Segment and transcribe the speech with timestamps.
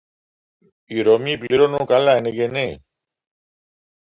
[0.85, 2.79] «Οι Ρωμιοί πληρώνουν καλά, είναι γενναίοι»